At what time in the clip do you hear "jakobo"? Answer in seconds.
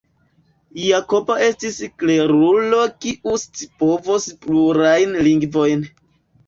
0.83-1.35